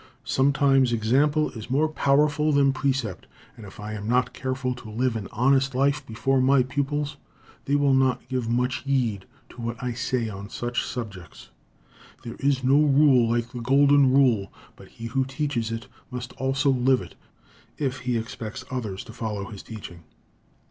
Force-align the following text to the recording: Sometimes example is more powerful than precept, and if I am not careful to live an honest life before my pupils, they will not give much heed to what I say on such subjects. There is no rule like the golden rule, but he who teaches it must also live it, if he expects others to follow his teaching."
Sometimes 0.25 0.91
example 0.91 1.51
is 1.51 1.69
more 1.69 1.87
powerful 1.87 2.51
than 2.51 2.73
precept, 2.73 3.27
and 3.55 3.67
if 3.67 3.79
I 3.79 3.93
am 3.93 4.07
not 4.09 4.33
careful 4.33 4.73
to 4.73 4.89
live 4.89 5.15
an 5.15 5.27
honest 5.31 5.75
life 5.75 6.03
before 6.07 6.41
my 6.41 6.63
pupils, 6.63 7.17
they 7.65 7.75
will 7.75 7.93
not 7.93 8.27
give 8.27 8.49
much 8.49 8.77
heed 8.77 9.25
to 9.49 9.61
what 9.61 9.77
I 9.79 9.93
say 9.93 10.27
on 10.27 10.49
such 10.49 10.83
subjects. 10.83 11.51
There 12.23 12.35
is 12.39 12.63
no 12.63 12.81
rule 12.81 13.29
like 13.29 13.51
the 13.51 13.61
golden 13.61 14.11
rule, 14.11 14.51
but 14.75 14.87
he 14.87 15.05
who 15.05 15.23
teaches 15.23 15.71
it 15.71 15.87
must 16.09 16.33
also 16.33 16.71
live 16.71 17.01
it, 17.01 17.13
if 17.77 17.99
he 17.99 18.17
expects 18.17 18.65
others 18.71 19.03
to 19.03 19.13
follow 19.13 19.49
his 19.51 19.61
teaching." 19.61 19.99